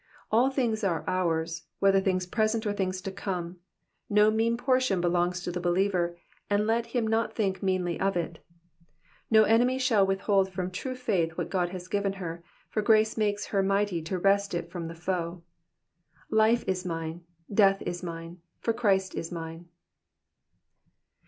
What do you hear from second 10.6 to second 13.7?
true faith what God has given her, for ^race makes her